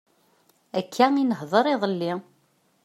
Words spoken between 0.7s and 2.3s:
Akka i nehder iḍelli.